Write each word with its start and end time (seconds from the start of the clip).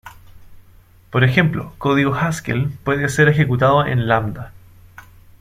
Por 1.11 1.23
ejemplo, 1.23 1.75
código 1.77 2.15
Haskell 2.15 2.71
puede 2.83 3.07
ser 3.07 3.29
ejecutado 3.29 3.85
en 3.85 4.07
Lambda. 4.07 4.51